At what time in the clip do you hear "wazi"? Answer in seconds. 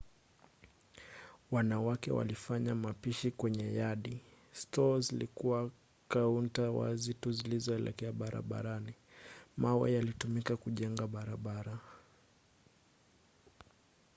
6.71-7.13